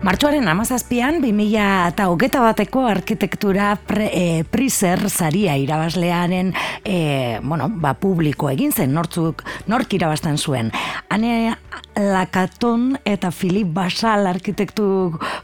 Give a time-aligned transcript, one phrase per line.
[0.00, 6.54] Martxoaren amazazpian, 2000 eta hogeta bateko arkitektura pre, e, prizer zaria irabazlearen
[6.88, 10.72] e, bueno, ba, publiko egin zen, nortzuk, nork irabazten zuen.
[11.12, 11.52] Hane
[12.00, 14.84] Lakaton eta Filip Basal arkitektu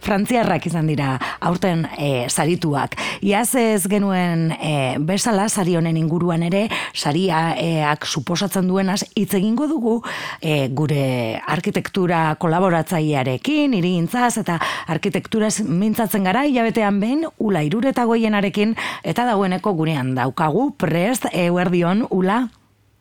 [0.05, 2.97] frantziarrak izan dira aurten e, sarituak.
[3.27, 9.97] Iaz ez genuen e, bezala sari honen inguruan ere, sariak suposatzen duenaz, hitz egingo dugu
[10.41, 14.59] e, gure arkitektura kolaboratzailearekin, irigintzaz eta
[14.93, 22.47] arkitekturaz mintzatzen gara hilabetean behin ula irureta goienarekin eta dagoeneko gurean daukagu prest eguerdion ula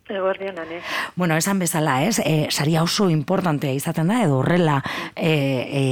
[0.07, 0.81] Eguerdion, ane.
[1.15, 2.19] Bueno, esan bezala, ez?
[2.19, 4.83] E, saria oso importantea izaten da, edo horrela,
[5.15, 5.83] e, e,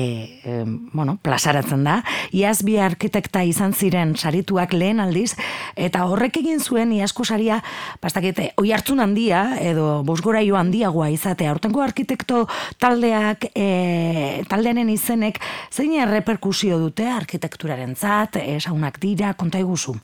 [0.45, 1.95] e, bueno, plasaratzen da.
[2.30, 5.34] Iaz bi arkitekta izan ziren sarituak lehen aldiz,
[5.75, 7.64] eta horrek egin zuen iasko saria,
[8.06, 11.58] pastakete, oi hartzun handia, edo bosgoraio handiagoa izatea.
[11.58, 12.45] Hortengo arkitekto
[12.78, 15.41] taldeak, e, taldeanen izenek,
[15.73, 19.97] zein reperkusio dute arkitekturaren zat, esaunak dira, konta eguzu?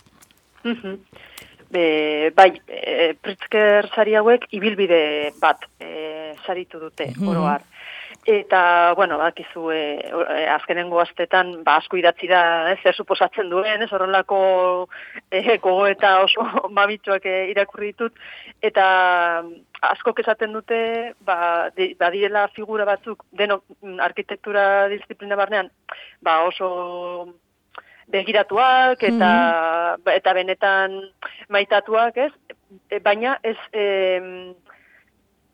[0.66, 0.98] Mhm
[1.72, 5.02] be, bai, e, pritzker sari hauek ibilbide
[5.42, 7.66] bat e, saritu dute, mm oroar.
[8.30, 12.42] Eta, bueno, bakizu, e, e, azkenengo astetan, ba, asko idatzi da,
[12.74, 14.42] ez, zer suposatzen duen, ez, horrelako
[15.32, 16.46] e, gogo eta oso
[16.78, 18.20] mabitxoak e, irakurri ditut,
[18.62, 18.86] eta
[19.90, 20.80] asko esaten dute,
[21.26, 23.62] ba, di, badiela figura batzuk, deno,
[24.04, 25.72] arkitektura disiplina barnean,
[26.22, 26.70] ba, oso
[28.12, 29.76] begiratuak eta mm
[30.10, 30.94] eta benetan
[31.52, 32.32] maitatuak, ez?
[32.90, 33.84] E, baina ez e,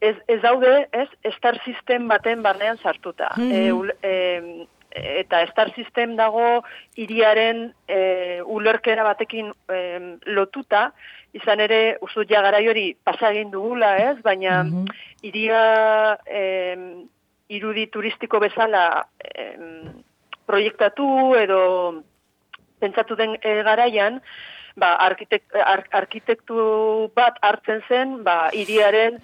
[0.05, 1.07] ez ez daude, ez?
[1.37, 3.31] Star System baten barnean sartuta.
[3.37, 6.63] Mm e, eta Star System dago
[6.95, 9.79] hiriaren e, ulerkera batekin e,
[10.25, 10.91] lotuta,
[11.35, 14.17] izan ere uste ja garai hori pasa egin dugula, ez?
[14.23, 14.87] Baina mm
[15.25, 16.41] hiria e,
[17.49, 19.45] irudi turistiko bezala e,
[20.45, 21.07] proiektatu
[21.39, 21.61] edo
[22.79, 24.21] pentsatu den e, garaian,
[24.75, 26.59] ba, arkitektu
[27.15, 29.19] bat hartzen zen, ba, iriaren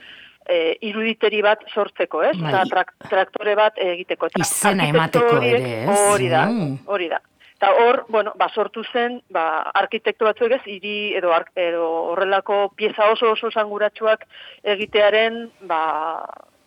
[0.45, 2.37] e, iruditeri bat sortzeko, ez?
[2.39, 2.63] Bai.
[3.09, 4.31] traktore bat egiteko.
[4.39, 5.99] Izena emateko ere, ez?
[6.13, 6.79] Hori da, mm.
[6.87, 7.21] hori da.
[7.61, 13.11] Eta hor, bueno, ba, sortu zen, ba, arkitektu batzuek ez, iri edo, edo horrelako pieza
[13.13, 14.25] oso oso zanguratsuak
[14.73, 15.83] egitearen, ba,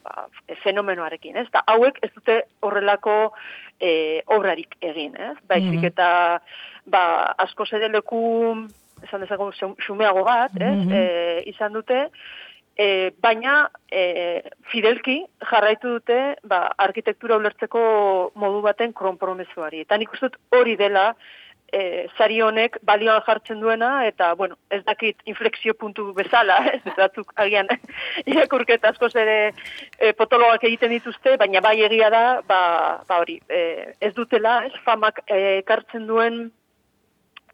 [0.04, 0.28] ba,
[0.62, 1.48] fenomenoarekin, ez?
[1.52, 3.18] Ta hauek ez dute horrelako
[3.80, 5.36] e, obrarik egin, ez?
[5.50, 6.08] Baizik mm eta
[6.86, 7.04] ba,
[7.46, 8.22] asko zede leku,
[9.04, 9.50] esan dezago,
[9.80, 10.80] xumeago bat, ez?
[10.84, 12.08] Mm izan dute,
[12.76, 14.42] e, baina e,
[14.72, 15.20] fidelki
[15.50, 16.18] jarraitu dute
[16.50, 17.84] ba, arkitektura ulertzeko
[18.40, 19.84] modu baten kronpromesuari.
[19.84, 21.12] Eta nik uste hori dela,
[21.74, 27.32] e, zari honek balioan jartzen duena, eta, bueno, ez dakit inflexio puntu bezala, ez batzuk
[27.44, 27.70] agian
[28.32, 29.38] irakurket asko zere
[29.98, 32.60] e, potoloak egiten dituzte, baina bai egia da, ba,
[33.08, 36.44] ba hori, e, ez dutela, ez famak e, ekartzen duen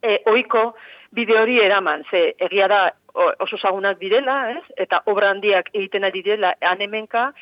[0.02, 0.74] e, oiko
[1.12, 2.80] bide hori eraman, ze egia da
[3.14, 4.62] oso zagunak direla, ez?
[4.76, 7.32] eta obra handiak egiten ari direla anemenka,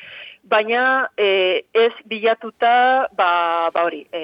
[0.49, 4.23] baina e, ez bilatuta ba, ba hori, e,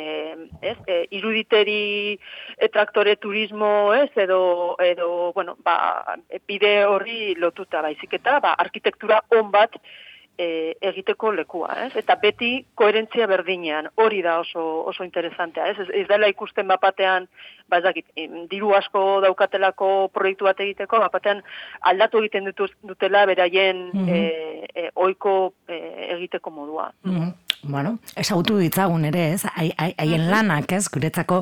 [0.61, 0.77] ez?
[0.87, 2.17] E, iruditeri
[2.57, 4.09] e, traktore turismo, ez?
[4.15, 6.17] edo, edo bueno, ba,
[6.47, 9.77] bide horri lotuta baizik eta ba, arkitektura on bat
[10.37, 11.91] e, egiteko lekua, ez?
[12.01, 15.87] Eta beti koherentzia berdinean, hori da oso oso interesantea, ez?
[15.87, 17.27] Ez, dela ikusten bapatean,
[17.69, 18.11] ba ezakit,
[18.51, 21.41] diru asko daukatelako proiektu bat egiteko, bapatean
[21.81, 24.91] aldatu egiten dutela beraien mm -hmm.
[24.95, 26.91] ohiko egiteko modua.
[27.03, 27.33] Mm
[27.67, 29.43] bueno, esagutu ditzagun ere, ez?
[29.55, 30.87] Haien lanak, ez?
[30.91, 31.41] Guretzako,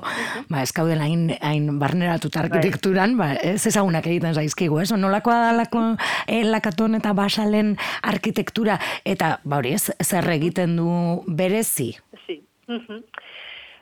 [0.50, 2.50] ba, eskauden hain, hain barneratuta bai.
[2.50, 4.92] arkitekturan, ba, ez ezagunak egiten zaizkigu, ez?
[4.98, 5.84] Nolakoa da lako,
[6.28, 9.92] eh, lakaton eta basalen arkitektura, eta, ba, hori, ez?
[10.04, 10.90] Zer egiten du
[11.28, 11.94] berezi?
[12.26, 12.40] Si.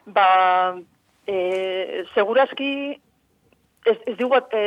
[0.06, 0.28] Ba,
[1.28, 3.00] e, segurazki,
[3.86, 4.62] ez, ez dugu e,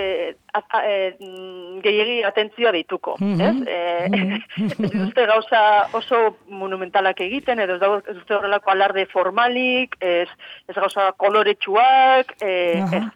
[1.85, 3.43] gehiagi atentzioa dituko, mm -hmm.
[3.49, 3.57] ez?
[3.67, 4.41] E,
[4.87, 10.29] ez duzte gauza oso monumentalak egiten, edo ez duzte horrelako alarde formalik, ez,
[10.69, 12.53] ez gauza koloretsuak, e,
[12.93, 13.07] ez.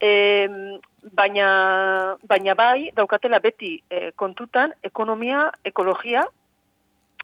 [0.00, 0.48] E,
[1.12, 6.26] baina, baina bai, daukatela beti e, kontutan, ekonomia, ekologia,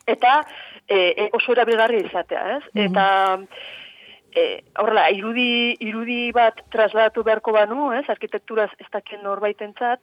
[0.06, 0.42] eta
[0.88, 2.62] e, oso erabilgarri izatea, ez?
[2.74, 3.06] Eta
[4.34, 10.00] e, horrela, irudi, irudi bat trasladatu beharko banu, ez, arkitekturaz ez dakien norbaitentzat,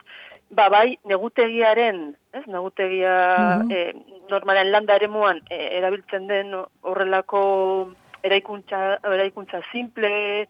[0.55, 4.03] ba bai, negutegiaren, ez, negutegia mm -hmm.
[4.29, 7.93] normalen landa ere muan, e, erabiltzen den horrelako
[8.23, 10.47] eraikuntza, eraikuntza simple,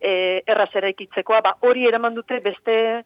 [0.00, 3.04] e, erraz eraikitzekoa, ba hori eraman dute beste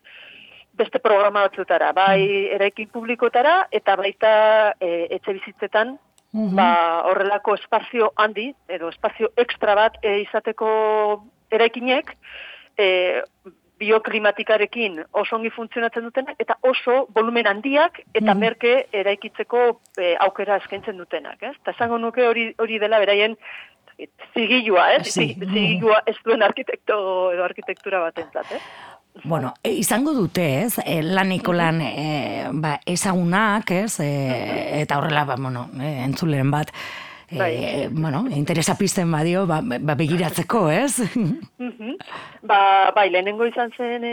[0.74, 2.54] beste programa batzutara, bai mhm.
[2.56, 5.98] eraikin publikotara eta baita e, etxe bizitzetan
[6.34, 6.56] mhm.
[6.58, 6.68] ba,
[7.10, 10.70] horrelako espazio handi, edo espazio ekstra bat e, izateko
[11.54, 12.16] eraikinek,
[12.76, 12.88] e,
[13.78, 19.60] bioklimatikarekin oso ongi funtzionatzen dutenak, eta oso volumen handiak eta mm merke eraikitzeko
[19.98, 21.42] e, aukera eskaintzen dutenak.
[21.42, 21.54] Ez?
[21.62, 23.36] Eta esango nuke hori, hori dela beraien
[24.34, 25.14] zigilua, ez?
[25.14, 26.96] Zigilua ez duen arkitekto
[27.32, 28.62] edo arkitektura bat entzat, ez?
[29.22, 30.80] Bueno, e, izango dute, ez?
[30.84, 34.00] E, laniko lan e, ba, ezagunak, ez?
[34.02, 36.72] E, eta horrela, ba, bueno, e, entzuleren bat,
[37.38, 37.54] bai.
[37.56, 41.02] e, bueno, interesa pizten badio, ba, ba begiratzeko, ez?
[42.42, 44.04] ba, bai, lehenengo izan zen,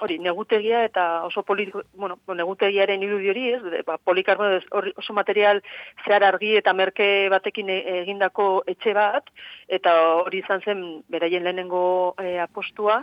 [0.00, 3.84] hori, negutegia eta oso politiko, bueno, negutegiaren irudi hori, ez?
[3.86, 4.48] Ba, polikarbo
[4.96, 5.62] oso material
[6.06, 9.30] zehar argi eta merke batekin e, egindako etxe bat,
[9.68, 9.94] eta
[10.24, 13.02] hori izan zen beraien lehenengo e, apostua.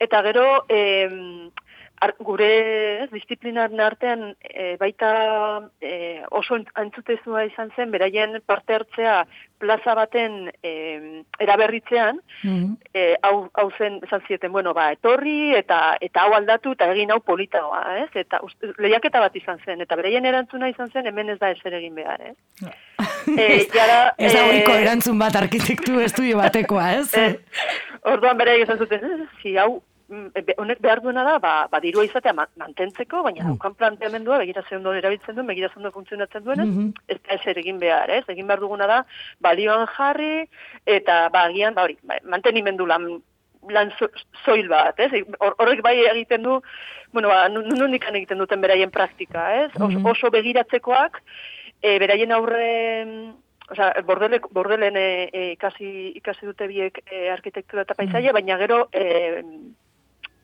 [0.00, 1.50] Eta gero, e,
[2.02, 2.48] ar, gure
[3.04, 5.10] ez, disiplinaren artean e, baita
[5.80, 9.22] e, oso antzutezua izan zen, beraien parte hartzea
[9.62, 10.72] plaza baten e,
[11.40, 12.72] eraberritzean, mm
[13.24, 17.18] hau, hau zen, esan zieten, bueno, ba, etorri eta eta hau aldatu eta egin hau
[17.24, 18.10] politagoa, ez?
[18.20, 18.40] Eta
[18.82, 22.20] lehiaketa bat izan zen, eta beraien erantzuna izan zen, hemen ez da ezer egin behar,
[22.32, 22.36] ez?
[23.24, 27.08] E, jara, ez da e, erantzun bat arkitektu estudio batekoa, ez?
[27.24, 27.30] E,
[28.12, 29.93] orduan bere izan zuten, zi, hau, Mm,
[30.58, 33.52] honek behar duena da, ba, ba dirua izatea mantentzeko, baina mm.
[33.52, 36.92] daukan planteamendua, begira ondo erabiltzen duen, begira ondo funtzionatzen duen, mm -hmm.
[37.08, 38.24] ez da eser egin behar, ez?
[38.28, 39.04] Egin behar duguna da,
[39.40, 40.48] balioan jarri,
[40.86, 43.08] eta ba, agian, ba, hori, ba, mantenimendu lan,
[43.70, 43.92] lan
[44.44, 45.24] soil bat, ez?
[45.40, 46.60] Horrek bai egiten du,
[47.12, 49.70] bueno, ba, nun egiten duten beraien praktika, ez?
[49.78, 51.22] Mm Oso begiratzekoak,
[51.82, 53.34] e, beraien aurre
[53.70, 58.36] Osa, bordele, bordelen e, e, ikasi, ikasi dute biek e, arkitektura eta paisaia, mm.
[58.36, 59.40] baina gero e,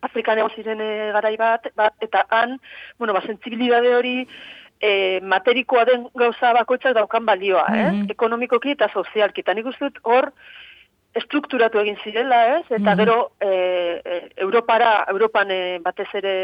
[0.07, 2.57] Afrikan egon ziren e, garai bat, bat, eta han,
[2.99, 4.17] bueno, ba, sensibilidade hori
[4.81, 8.09] e, materikoa den gauza bakoitzak daukan balioa, mm -hmm.
[8.09, 8.17] eh?
[8.17, 9.41] ekonomikoki eta sozialki.
[9.41, 10.33] Eta nik uste dut hor,
[11.15, 12.65] estrukturatu egin zirela, ez?
[12.69, 12.99] Eta mhm.
[13.01, 13.49] gero e,
[14.05, 16.35] e, Europara, Europan e, batez ere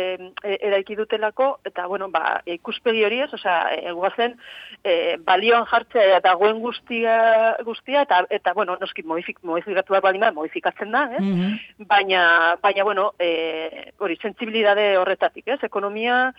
[0.43, 3.31] e, eraiki dutelako eta bueno, ba ikuspegi hori, ez?
[3.37, 4.35] Osea, e, guazen
[4.83, 10.91] e, balioan jartzea eta goen guztia guztia eta eta bueno, noski modifik modifikatu da modifikatzen
[10.91, 11.23] da, ez?
[11.23, 11.87] Mhm.
[11.87, 15.63] Baina baina bueno, eh hori sentsibilitate horretatik, ez?
[15.63, 16.33] Ekonomia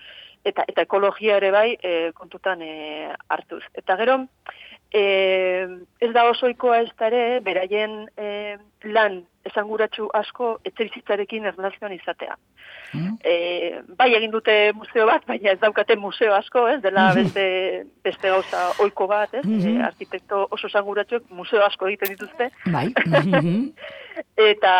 [0.44, 3.62] eta eta ekologia ere bai e, kontutan e, hartuz.
[3.74, 4.26] Eta gero
[4.94, 5.02] E,
[6.00, 8.56] ez da osoikoa ez ere, beraien e,
[8.88, 12.36] lan esanguratsu asko etxerizitzarekin erlazioan izatea.
[12.94, 13.18] Mm.
[13.20, 13.34] E,
[14.00, 17.44] bai egin dute museo bat, baina ez daukate museo asko, ez dela beste,
[18.04, 19.44] beste gauza oiko bat, ez?
[19.44, 19.84] Mm -hmm.
[19.86, 22.50] arkitekto oso esanguratsuak museo asko egiten dituzte.
[22.72, 22.88] Bai.
[24.52, 24.74] eta,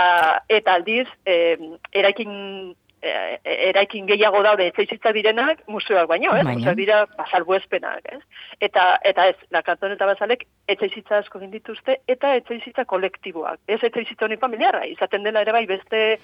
[0.48, 1.56] eta aldiz, e,
[1.92, 3.10] eraikin E,
[3.44, 6.42] e, eraikin gehiago daude etxeizitza direnak museoak baino, ez?
[6.48, 6.72] Baina.
[6.74, 8.18] dira basalbu ezpenak, ez?
[8.60, 13.60] Eta, eta ez, lakanton eta bazalek etxeizitza asko dituzte eta etxeizitza kolektiboak.
[13.68, 16.18] Ez etxeizitza honi familiarra, izaten dela ere bai beste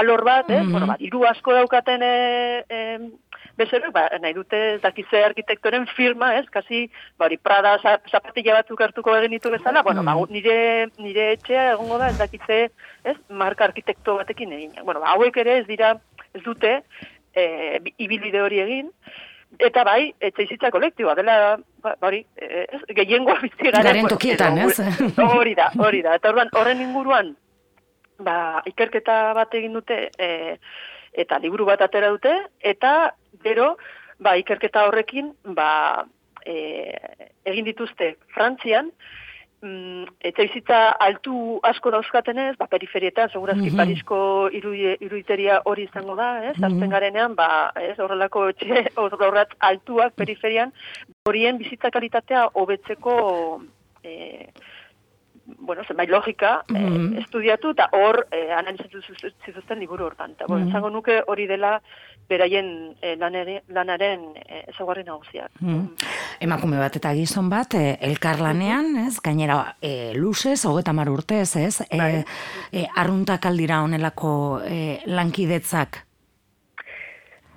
[0.00, 0.62] alor bat, ez?
[0.62, 0.72] Mm -hmm.
[0.72, 2.98] Bueno, ba, iru asko daukaten e, e,
[3.56, 6.46] bezero, ba, nahi dute dakize arkitektoren firma, ez?
[6.50, 7.76] Kasi, ba, hori Prada
[8.10, 10.32] zapatilla batzuk hartuko egin ditu bezala, bueno, ba, mm.
[10.32, 12.70] nire, nire etxea egongo da ez dakize,
[13.04, 13.16] ez?
[13.28, 14.72] Marka arkitekto batekin egin.
[14.84, 15.94] Bueno, ba, hauek ere ez dira
[16.34, 16.72] ez dute
[17.34, 17.44] e,
[17.98, 18.90] ibilbide hori egin,
[19.62, 22.64] eta bai, etxe izitza kolektiboa, dela, ba, hori, e,
[22.96, 23.84] gehiengoa bizi gara.
[23.86, 24.78] Garen tokietan, ez?
[25.22, 26.16] Hori da, hori da.
[26.18, 27.34] Eta orban, horren inguruan,
[28.24, 28.36] ba,
[28.70, 30.56] ikerketa bat egin dute, e,
[31.24, 32.94] eta liburu bat atera dute, eta
[33.44, 33.74] gero,
[34.22, 36.04] ba, ikerketa horrekin, ba,
[36.46, 36.94] e,
[37.50, 38.90] egin dituzte Frantzian,
[39.64, 44.18] mm, eta bizitza altu asko dauzkaten ez, ba, periferietan, segurazki mm Parisko
[44.54, 46.90] iruiteria hori izango da, ez, mm -hmm.
[46.90, 47.48] garenean, ba,
[47.80, 50.72] ez, horrelako etxe, horret altuak periferian,
[51.28, 53.16] horien bizitza kalitatea hobetzeko
[54.04, 54.50] e,
[55.46, 59.00] bueno, zenbait logika mm estudiatu, eta hor e, analizatu
[59.44, 60.32] zituzten liburu hortan.
[60.32, 61.80] Eta, bueno, mm nuke hori dela
[62.28, 65.50] beraien e, lanaren e, ezaguarri nagusiak.
[65.60, 65.88] Mm
[66.40, 69.20] Emakume bat eta gizon bat, e, elkar lanean, ez?
[69.22, 71.80] Gainera, e, luzez, hogeta mar urtez, ez?
[71.88, 72.24] E, bai.
[72.72, 76.02] e, arruntak aldira honelako e, lankidetzak?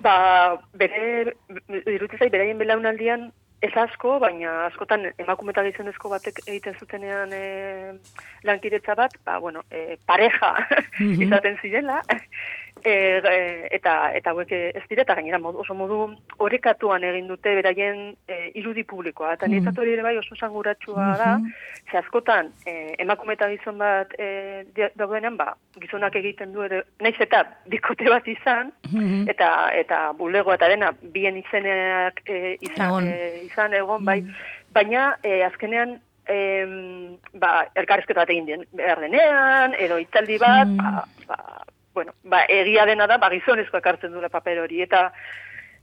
[0.00, 1.34] Ba, bere,
[1.66, 7.40] dirutizai, beraien belaunaldian, Ez asko, baina askotan emakumeta gizonezko batek egiten zutenean e,
[8.46, 10.52] lankiretza bat, ba, bueno, e, pareja
[11.00, 11.98] mm izaten zirela,
[12.84, 15.98] E, e, eta eta hauek ez dira eta gainera modu, oso modu
[16.44, 21.36] orekatuan egin dute beraien e, irudi publikoa eta mm hori ere bai oso sanguratsua da
[21.38, 21.90] mm -hmm.
[21.90, 24.64] ze askotan e, emakume eta gizon bat e,
[24.96, 29.28] daudenean ba gizonak egiten du ere naiz eta bikote bat izan mhm.
[29.28, 33.08] eta eta bulego eta dena bien izeneak e, izan.
[33.08, 34.34] E, izan egon bai mm
[34.68, 40.76] baina e, azkenean em, ba, elkarrezketa bat egin den behar denean, edo itzaldi bat, Hmm.
[40.76, 41.64] ba, ba,
[41.98, 45.08] bueno, ba, egia dena da, ba, gizonezkoak hartzen duela paper hori, eta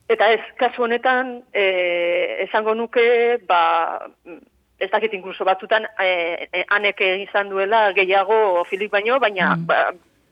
[0.07, 1.65] eta ez, kasu honetan, e,
[2.45, 3.03] esango nuke,
[3.49, 3.59] ba,
[4.79, 9.65] ez dakit inkluso batzutan, e, e, anek izan duela gehiago Filip baino, baina, Mm.
[9.67, 9.79] ba,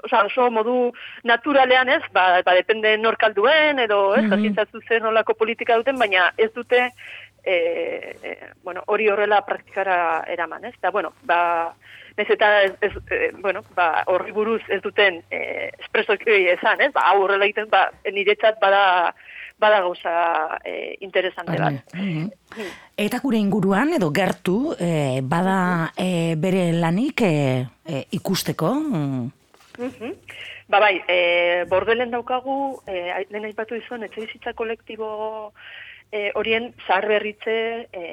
[0.03, 0.91] Osa, oso modu
[1.23, 6.49] naturalean ez, ba, ba depende norkalduen, edo ez, mm zen olako politika duten, baina ez
[6.51, 6.89] dute,
[7.43, 7.55] e,
[8.21, 10.73] e, bueno, hori horrela praktikara eraman, ez?
[10.75, 11.73] Eta, bueno, ba,
[12.17, 16.91] ez eta, ez, ez, e, bueno, ba, horri buruz ez duten e, espresoki esan, ez?
[16.93, 19.13] Ba, hau horrela egiten, ba, niretzat bada,
[19.60, 20.13] bada gauza
[20.63, 21.93] e, interesante bat.
[21.96, 22.29] Mhm.
[22.98, 28.74] Eta gure inguruan edo gertu eh, bada eh, bere lanik eh, eh, ikusteko.
[28.74, 29.32] Mm.
[30.70, 35.51] Ba bai, e, bordelen daukagu, e, lehen aipatu izan, etxe bizitza kolektibo
[36.12, 37.58] e, horien zahar berritze
[37.91, 38.03] e,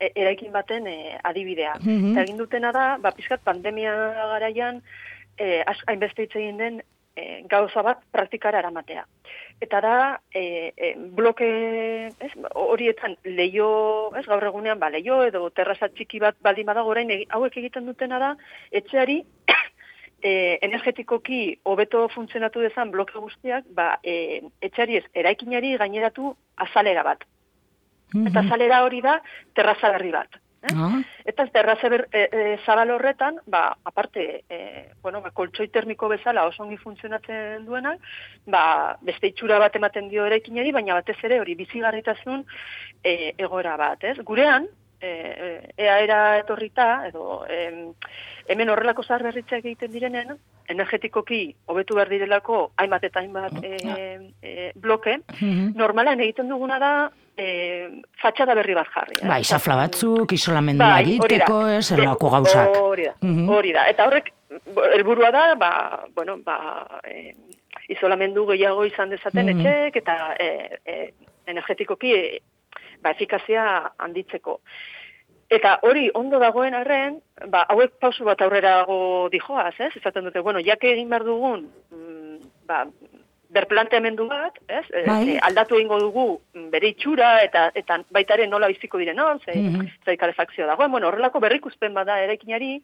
[0.00, 1.74] e, eraikin baten e, adibidea.
[1.80, 2.12] Mhm.
[2.12, 3.94] Eta egin dutena da, ba, pixkat pandemia
[4.34, 4.82] garaian,
[5.38, 6.82] e, az- hainbeste hitz egin den
[7.16, 9.04] e, gauza bat praktikara eramatea.
[9.60, 9.94] Eta da,
[10.30, 11.48] e, e, bloke,
[12.20, 13.70] ez, horietan leio,
[14.16, 18.20] ez, gaur egunean, ba, leio edo terraza txiki bat baldin badago orain, hauek egiten dutena
[18.22, 18.34] da,
[18.70, 19.24] etxeari
[20.22, 26.36] e, energetikoki hobeto funtzionatu dezan bloke guztiak, ba, e, etxeari ez, eraikinari gaineratu
[26.68, 27.26] azalera bat.
[28.14, 29.18] Eta azalera hori da,
[29.54, 30.38] terraza berri bat.
[30.62, 30.74] Eh?
[30.74, 36.08] Ah, Eta terraza ber, e, e, zabal horretan, ba, aparte, e, bueno, ba, koltsoi termiko
[36.08, 38.00] bezala oso ongi funtzionatzen duenak,
[38.46, 42.44] ba, beste itxura bat ematen dio eraikinari, baina batez ere hori bizigarritasun
[43.04, 44.16] e, egoera bat, ez?
[44.24, 44.66] Gurean,
[45.00, 47.92] e, e, eaera etorrita, edo em,
[48.48, 50.34] hemen horrelako zahar berritzeak egiten direnen,
[50.68, 53.76] energetikoki hobetu behar direlako hainbat eta hainbat e,
[54.42, 55.72] e, bloke, mhm.
[55.78, 56.92] normalan egiten duguna da
[57.38, 59.16] e, fatxada berri bat jarri.
[59.22, 59.28] eh?
[59.28, 61.00] Bai, safla batzuk, isolamendua da.
[61.00, 62.76] egiteko, ez, erlako gauzak.
[62.82, 63.48] Hori da, Mhm.
[63.48, 63.88] hori da.
[63.88, 64.32] Eta horrek,
[64.94, 67.32] helburua da, ba, bueno, ba, e,
[67.88, 69.60] isolamendu gehiago izan dezaten Mhm.
[69.60, 70.48] etxek, eta e,
[70.84, 71.14] e,
[71.46, 72.42] energetikoki e,
[73.02, 74.60] ba, efikazia handitzeko.
[75.50, 79.96] Eta hori ondo dagoen arren, ba, hauek pausu bat aurrerago dijoaz, ez?
[79.96, 82.84] Esaten dute, bueno, jake egin behar dugun, mm, ba,
[83.50, 84.84] berplanteamendu bat, ez?
[84.92, 85.38] E, Bai.
[85.48, 86.24] aldatu egingo dugu
[86.54, 89.54] mm, bere itxura eta eta baita ere nola biziko diren hor, ze,
[90.04, 92.82] ze kalefakzio dagoen, bueno, horrelako berrikuspen bada eraikinari,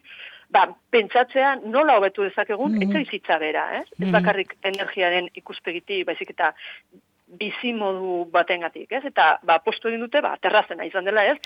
[0.49, 2.83] ba, pentsatzea nola hobetu dezakegun Mhm.
[2.83, 3.87] etxe bizitza bera, ez?
[3.92, 4.12] Ez Mhm.
[4.12, 6.54] bakarrik energiaren ikuspegiti, baizik eta
[7.38, 9.04] bizi modu batengatik, ez?
[9.10, 11.38] Eta ba postu egin dute, ba terrazena izan dela, ez?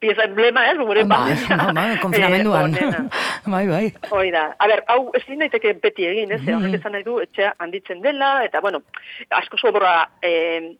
[0.00, 0.76] Pieza emblema, ez?
[0.78, 2.70] Gure bai, eh, konfinamenduan.
[2.70, 3.02] honena.
[3.54, 3.86] bai, bai.
[4.10, 4.46] Hoi da.
[4.58, 6.40] A ber, hau ezin daiteke beti egin, ez?
[6.42, 6.54] Mhm.
[6.56, 8.82] Horrek esan nahi du etxea handitzen dela eta bueno,
[9.42, 10.76] asko sobra eh,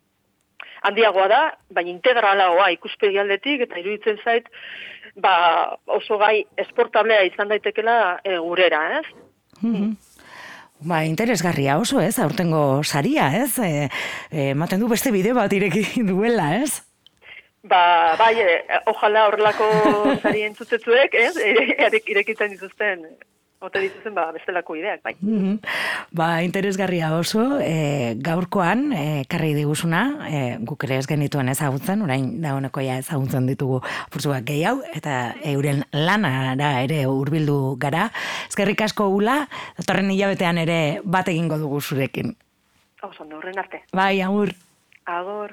[0.83, 1.41] handiagoa da,
[1.75, 4.49] baina integralagoa ikuspegi aldetik eta iruditzen zait
[5.17, 9.07] ba, oso gai esportablea izan daitekela e, gurera, ez?
[9.61, 9.93] Mhm.
[10.81, 13.59] Ba, interesgarria oso, ez, aurtengo saria, ez?
[13.61, 13.89] E,
[14.31, 16.81] e, ematen du beste bideo bat ireki duela, ez?
[17.69, 18.55] Ba, bai, e,
[18.89, 19.69] ojala horrelako
[20.23, 21.35] zari entzutetzuek, ez?
[21.37, 23.05] Erek irekitzen dituzten,
[23.61, 25.15] ote dituzten, ba, bestelako ideak, bai.
[25.21, 25.59] Mhm.
[26.17, 32.41] Ba, interesgarria oso, e, gaurkoan, e, karri diguzuna, e, guk ere ez genituen ezagutzen, orain
[32.43, 38.11] dagoeneko ja ezagutzen ditugu purtsuak gehiago, eta euren lanara ere hurbildu gara.
[38.49, 39.47] Ezkerrik asko ula,
[39.79, 42.37] datorren hilabetean ere bat egingo dugu zurekin.
[43.03, 43.85] Oso, horren arte.
[43.93, 44.53] Bai, agur.
[45.09, 45.49] Agor.